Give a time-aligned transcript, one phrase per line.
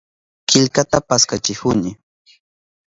[0.49, 1.91] Killkata paskachihuni.